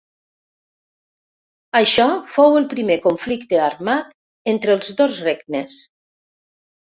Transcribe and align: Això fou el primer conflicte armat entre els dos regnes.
Això 1.79 2.07
fou 2.37 2.57
el 2.61 2.65
primer 2.71 2.97
conflicte 3.05 3.61
armat 3.65 4.15
entre 4.53 4.75
els 4.79 4.89
dos 5.03 5.19
regnes. 5.27 5.77